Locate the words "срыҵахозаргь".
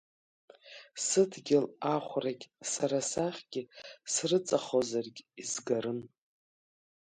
4.13-5.21